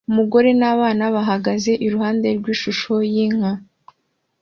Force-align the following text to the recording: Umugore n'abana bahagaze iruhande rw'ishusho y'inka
Umugore 0.09 0.49
n'abana 0.59 1.03
bahagaze 1.15 1.71
iruhande 1.85 2.27
rw'ishusho 2.37 2.93
y'inka 3.11 3.51